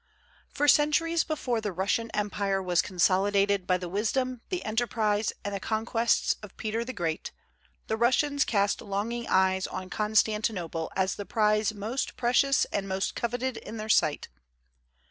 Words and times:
For 0.49 0.67
centuries 0.67 1.23
before 1.23 1.61
the 1.61 1.71
Russian 1.71 2.09
empire 2.09 2.59
was 2.59 2.81
consolidated 2.81 3.67
by 3.67 3.77
the 3.77 3.87
wisdom, 3.87 4.41
the 4.49 4.65
enterprise, 4.65 5.31
and 5.45 5.53
the 5.53 5.59
conquests 5.59 6.35
of 6.41 6.57
Peter 6.57 6.83
the 6.83 6.91
Great, 6.91 7.31
the 7.85 7.97
Russians 7.97 8.43
cast 8.43 8.81
longing 8.81 9.27
eyes 9.27 9.67
on 9.67 9.91
Constantinople 9.91 10.91
as 10.95 11.13
the 11.17 11.25
prize 11.27 11.75
most 11.75 12.17
precious 12.17 12.65
and 12.73 12.87
most 12.89 13.13
coveted 13.13 13.57
in 13.57 13.77
their 13.77 13.89
sight. 13.89 14.27